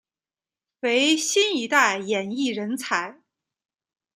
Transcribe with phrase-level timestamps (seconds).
[0.79, 3.21] 为新一代演艺人才。